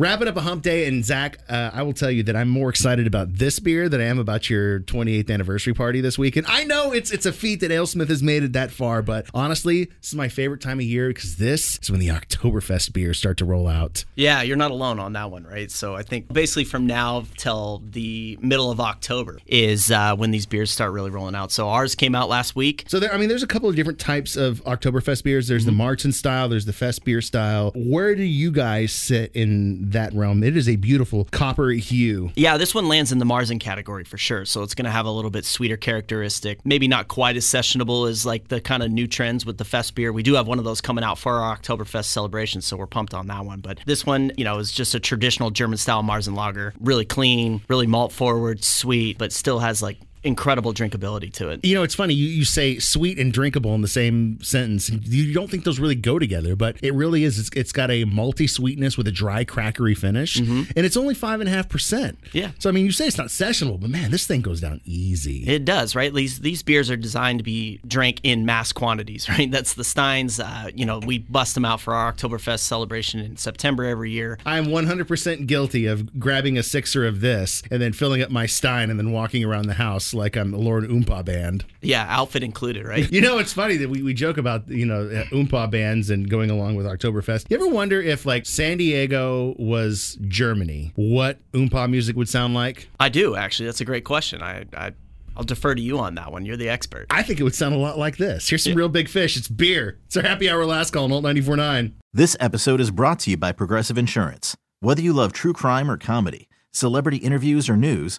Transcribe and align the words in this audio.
Wrapping 0.00 0.28
up 0.28 0.36
a 0.38 0.40
hump 0.40 0.62
day, 0.62 0.86
and 0.86 1.04
Zach, 1.04 1.36
uh, 1.46 1.72
I 1.74 1.82
will 1.82 1.92
tell 1.92 2.10
you 2.10 2.22
that 2.22 2.34
I'm 2.34 2.48
more 2.48 2.70
excited 2.70 3.06
about 3.06 3.34
this 3.34 3.58
beer 3.58 3.86
than 3.86 4.00
I 4.00 4.04
am 4.04 4.18
about 4.18 4.48
your 4.48 4.80
28th 4.80 5.30
anniversary 5.30 5.74
party 5.74 6.00
this 6.00 6.16
weekend. 6.16 6.46
I 6.48 6.64
know 6.64 6.90
it's 6.90 7.10
it's 7.10 7.26
a 7.26 7.32
feat 7.34 7.60
that 7.60 7.70
AleSmith 7.70 8.08
has 8.08 8.22
made 8.22 8.42
it 8.42 8.54
that 8.54 8.70
far, 8.70 9.02
but 9.02 9.26
honestly, 9.34 9.84
this 10.00 10.08
is 10.08 10.14
my 10.14 10.30
favorite 10.30 10.62
time 10.62 10.78
of 10.78 10.86
year 10.86 11.08
because 11.08 11.36
this 11.36 11.78
is 11.82 11.90
when 11.90 12.00
the 12.00 12.08
Oktoberfest 12.08 12.94
beers 12.94 13.18
start 13.18 13.36
to 13.36 13.44
roll 13.44 13.68
out. 13.68 14.06
Yeah, 14.14 14.40
you're 14.40 14.56
not 14.56 14.70
alone 14.70 14.98
on 14.98 15.12
that 15.12 15.30
one, 15.30 15.44
right? 15.44 15.70
So 15.70 15.96
I 15.96 16.02
think 16.02 16.32
basically 16.32 16.64
from 16.64 16.86
now 16.86 17.26
till 17.36 17.82
the 17.84 18.38
middle 18.40 18.70
of 18.70 18.80
October 18.80 19.38
is 19.46 19.90
uh, 19.90 20.16
when 20.16 20.30
these 20.30 20.46
beers 20.46 20.70
start 20.70 20.92
really 20.92 21.10
rolling 21.10 21.34
out. 21.34 21.52
So 21.52 21.68
ours 21.68 21.94
came 21.94 22.14
out 22.14 22.30
last 22.30 22.56
week. 22.56 22.86
So 22.88 23.00
there, 23.00 23.12
I 23.12 23.18
mean, 23.18 23.28
there's 23.28 23.42
a 23.42 23.46
couple 23.46 23.68
of 23.68 23.76
different 23.76 23.98
types 23.98 24.34
of 24.34 24.64
Oktoberfest 24.64 25.24
beers. 25.24 25.46
There's 25.46 25.66
Mm-hmm. 25.66 25.76
the 25.76 25.84
Marzen 25.84 26.14
style, 26.14 26.48
there's 26.48 26.64
the 26.64 26.72
Fest 26.72 27.04
beer 27.04 27.20
style. 27.20 27.72
Where 27.74 28.14
do 28.14 28.22
you 28.22 28.50
guys 28.50 28.92
sit 28.92 29.30
in 29.34 29.89
that 29.92 30.12
realm? 30.14 30.42
It 30.42 30.56
is 30.56 30.68
a 30.68 30.76
beautiful 30.76 31.26
copper 31.30 31.70
hue. 31.70 32.30
Yeah, 32.36 32.56
this 32.56 32.74
one 32.74 32.88
lands 32.88 33.12
in 33.12 33.18
the 33.18 33.24
Marzen 33.24 33.60
category 33.60 34.04
for 34.04 34.18
sure. 34.18 34.44
So 34.44 34.62
it's 34.62 34.74
going 34.74 34.84
to 34.84 34.90
have 34.90 35.06
a 35.06 35.10
little 35.10 35.30
bit 35.30 35.44
sweeter 35.44 35.76
characteristic. 35.76 36.64
Maybe 36.64 36.88
not 36.88 37.08
quite 37.08 37.36
as 37.36 37.44
sessionable 37.44 38.08
as 38.08 38.26
like 38.26 38.48
the 38.48 38.60
kind 38.60 38.82
of 38.82 38.90
new 38.90 39.06
trends 39.06 39.46
with 39.46 39.58
the 39.58 39.64
Fest 39.64 39.94
beer. 39.94 40.12
We 40.12 40.22
do 40.22 40.34
have 40.34 40.46
one 40.46 40.58
of 40.58 40.64
those 40.64 40.80
coming 40.80 41.04
out 41.04 41.18
for 41.18 41.40
our 41.40 41.56
Oktoberfest 41.56 42.06
celebration, 42.06 42.60
so 42.60 42.76
we're 42.76 42.86
pumped 42.86 43.14
on 43.14 43.26
that 43.28 43.44
one. 43.44 43.60
But 43.60 43.80
this 43.86 44.04
one, 44.06 44.32
you 44.36 44.44
know, 44.44 44.58
is 44.58 44.72
just 44.72 44.94
a 44.94 45.00
traditional 45.00 45.50
German 45.50 45.78
style 45.78 46.02
Marzen 46.02 46.34
lager. 46.34 46.74
Really 46.80 47.04
clean, 47.04 47.62
really 47.68 47.86
malt 47.86 48.12
forward, 48.12 48.64
sweet, 48.64 49.18
but 49.18 49.32
still 49.32 49.58
has 49.58 49.82
like 49.82 49.98
incredible 50.22 50.72
drinkability 50.72 51.32
to 51.34 51.48
it. 51.50 51.64
You 51.64 51.74
know, 51.74 51.82
it's 51.82 51.94
funny. 51.94 52.14
You, 52.14 52.26
you 52.26 52.44
say 52.44 52.78
sweet 52.78 53.18
and 53.18 53.32
drinkable 53.32 53.74
in 53.74 53.80
the 53.80 53.88
same 53.88 54.40
sentence. 54.42 54.90
You 54.90 55.32
don't 55.32 55.50
think 55.50 55.64
those 55.64 55.78
really 55.78 55.94
go 55.94 56.18
together, 56.18 56.56
but 56.56 56.76
it 56.82 56.94
really 56.94 57.24
is. 57.24 57.38
It's, 57.38 57.50
it's 57.54 57.72
got 57.72 57.90
a 57.90 58.04
malty 58.04 58.48
sweetness 58.48 58.96
with 58.96 59.08
a 59.08 59.12
dry, 59.12 59.44
crackery 59.44 59.96
finish, 59.96 60.38
and 60.38 60.68
it's 60.76 60.96
only 60.96 61.14
five 61.14 61.40
and 61.40 61.48
a 61.48 61.52
half 61.52 61.68
percent. 61.68 62.18
Yeah. 62.32 62.50
So 62.58 62.68
I 62.68 62.72
mean, 62.72 62.84
you 62.84 62.92
say 62.92 63.06
it's 63.06 63.18
not 63.18 63.28
sessionable, 63.28 63.80
but 63.80 63.90
man, 63.90 64.10
this 64.10 64.26
thing 64.26 64.40
goes 64.40 64.60
down 64.60 64.80
easy. 64.84 65.44
It 65.48 65.64
does, 65.64 65.94
right? 65.94 66.12
These 66.12 66.40
these 66.40 66.62
beers 66.62 66.90
are 66.90 66.96
designed 66.96 67.38
to 67.38 67.44
be 67.44 67.80
drank 67.86 68.20
in 68.22 68.44
mass 68.46 68.72
quantities, 68.72 69.28
right? 69.28 69.50
That's 69.50 69.74
the 69.74 69.84
Steins. 69.84 70.40
Uh, 70.40 70.70
you 70.74 70.84
know, 70.84 70.98
we 70.98 71.18
bust 71.18 71.54
them 71.54 71.64
out 71.64 71.80
for 71.80 71.94
our 71.94 72.12
Oktoberfest 72.12 72.60
celebration 72.60 73.20
in 73.20 73.36
September 73.36 73.84
every 73.84 74.10
year. 74.10 74.38
I'm 74.44 74.66
100% 74.66 75.46
guilty 75.46 75.86
of 75.86 76.18
grabbing 76.18 76.58
a 76.58 76.62
sixer 76.62 77.06
of 77.06 77.20
this 77.20 77.62
and 77.70 77.80
then 77.80 77.92
filling 77.92 78.22
up 78.22 78.30
my 78.30 78.46
Stein 78.46 78.90
and 78.90 78.98
then 78.98 79.12
walking 79.12 79.44
around 79.44 79.66
the 79.66 79.74
house 79.74 80.09
like 80.14 80.36
I'm 80.36 80.50
the 80.50 80.58
Lord 80.58 80.84
Oompa 80.84 81.24
band. 81.24 81.64
Yeah, 81.80 82.06
outfit 82.08 82.42
included, 82.42 82.86
right? 82.86 83.10
You 83.20 83.20
know, 83.20 83.38
it's 83.38 83.52
funny 83.52 83.76
that 83.78 83.90
we, 83.90 84.02
we 84.02 84.14
joke 84.14 84.38
about, 84.38 84.68
you 84.68 84.86
know, 84.86 85.02
uh, 85.02 85.24
Oompa 85.34 85.70
bands 85.70 86.10
and 86.10 86.30
going 86.30 86.48
along 86.48 86.76
with 86.76 86.86
Oktoberfest. 86.86 87.46
You 87.50 87.56
ever 87.56 87.68
wonder 87.68 88.00
if, 88.00 88.24
like, 88.24 88.46
San 88.46 88.78
Diego 88.78 89.54
was 89.58 90.16
Germany, 90.22 90.92
what 90.94 91.38
Oompa 91.52 91.90
music 91.90 92.16
would 92.16 92.28
sound 92.28 92.54
like? 92.54 92.88
I 92.98 93.08
do 93.08 93.36
actually. 93.36 93.66
That's 93.66 93.80
a 93.80 93.84
great 93.84 94.04
question. 94.04 94.42
I, 94.42 94.64
I 94.74 94.92
I'll 95.36 95.44
defer 95.44 95.74
to 95.74 95.80
you 95.80 95.98
on 95.98 96.14
that 96.16 96.32
one. 96.32 96.44
You're 96.44 96.56
the 96.56 96.68
expert. 96.68 97.06
I 97.10 97.22
think 97.22 97.40
it 97.40 97.44
would 97.44 97.54
sound 97.54 97.74
a 97.74 97.78
lot 97.78 97.98
like 97.98 98.16
this. 98.16 98.48
Here's 98.48 98.64
some 98.64 98.74
real 98.74 98.88
big 98.88 99.08
fish. 99.08 99.36
It's 99.36 99.48
beer. 99.48 99.98
It's 100.06 100.16
our 100.16 100.22
happy 100.22 100.50
hour 100.50 100.64
last 100.66 100.90
call 100.92 101.04
on 101.04 101.12
Alt 101.12 101.24
94.9. 101.24 101.92
This 102.12 102.36
episode 102.40 102.80
is 102.80 102.90
brought 102.90 103.20
to 103.20 103.30
you 103.30 103.36
by 103.36 103.52
Progressive 103.52 103.96
Insurance. 103.96 104.56
Whether 104.80 105.02
you 105.02 105.12
love 105.12 105.32
true 105.32 105.52
crime 105.52 105.90
or 105.90 105.96
comedy, 105.96 106.48
celebrity 106.72 107.18
interviews 107.18 107.68
or 107.70 107.76
news, 107.76 108.18